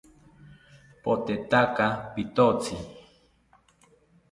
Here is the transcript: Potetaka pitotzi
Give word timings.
Potetaka 1.03 1.85
pitotzi 2.13 2.75